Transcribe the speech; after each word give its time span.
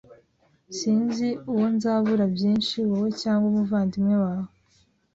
Sinzi 0.77 1.27
uwo 1.51 1.65
nzabura 1.75 2.25
byinshi, 2.35 2.77
wowe 2.89 3.09
cyangwa 3.21 3.45
umuvandimwe 3.51 4.15
wawe. 4.23 4.51